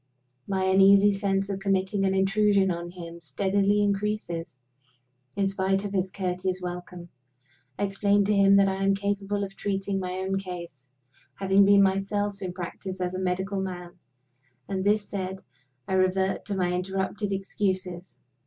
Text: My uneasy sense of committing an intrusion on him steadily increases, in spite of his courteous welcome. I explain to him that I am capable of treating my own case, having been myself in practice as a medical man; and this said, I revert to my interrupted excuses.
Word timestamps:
My 0.47 0.63
uneasy 0.63 1.11
sense 1.11 1.47
of 1.47 1.59
committing 1.59 2.05
an 2.05 2.15
intrusion 2.15 2.71
on 2.71 2.89
him 2.89 3.19
steadily 3.19 3.83
increases, 3.83 4.57
in 5.35 5.47
spite 5.47 5.85
of 5.85 5.93
his 5.93 6.09
courteous 6.09 6.59
welcome. 6.59 7.09
I 7.77 7.83
explain 7.83 8.25
to 8.25 8.33
him 8.33 8.55
that 8.55 8.67
I 8.67 8.83
am 8.83 8.95
capable 8.95 9.43
of 9.43 9.55
treating 9.55 9.99
my 9.99 10.13
own 10.17 10.39
case, 10.39 10.89
having 11.35 11.65
been 11.65 11.83
myself 11.83 12.41
in 12.41 12.51
practice 12.51 12.99
as 12.99 13.13
a 13.13 13.19
medical 13.19 13.61
man; 13.61 13.91
and 14.67 14.83
this 14.83 15.07
said, 15.07 15.43
I 15.87 15.93
revert 15.93 16.45
to 16.45 16.57
my 16.57 16.73
interrupted 16.73 17.31
excuses. 17.31 18.19